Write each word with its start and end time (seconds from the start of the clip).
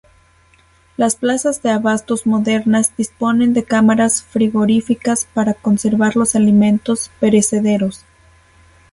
Las 0.97 1.15
plazas 1.15 1.61
de 1.61 1.69
abastos 1.69 2.25
modernas 2.25 2.91
disponen 2.97 3.53
de 3.53 3.65
cámaras 3.65 4.23
frigoríficas 4.23 5.25
para 5.31 5.53
conservar 5.53 6.15
los 6.15 6.33
alimentos 6.35 7.11
perecederos. 7.19 8.03